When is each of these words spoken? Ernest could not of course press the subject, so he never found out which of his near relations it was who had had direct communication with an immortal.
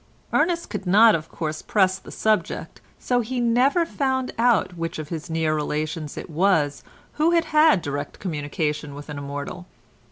Ernest 0.33 0.71
could 0.71 0.87
not 0.87 1.13
of 1.13 1.29
course 1.29 1.61
press 1.61 1.99
the 1.99 2.09
subject, 2.09 2.81
so 2.97 3.19
he 3.19 3.39
never 3.39 3.85
found 3.85 4.33
out 4.39 4.75
which 4.75 4.97
of 4.97 5.09
his 5.09 5.29
near 5.29 5.53
relations 5.53 6.17
it 6.17 6.27
was 6.27 6.83
who 7.21 7.29
had 7.33 7.45
had 7.45 7.83
direct 7.83 8.17
communication 8.17 8.95
with 8.95 9.09
an 9.09 9.19
immortal. 9.19 9.67